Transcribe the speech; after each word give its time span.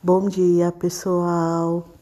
Bom 0.00 0.28
dia, 0.28 0.70
pessoal. 0.70 1.97